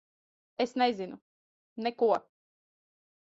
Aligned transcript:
Es 0.63 0.73
nezinu. 0.81 1.19
Neko. 1.87 2.09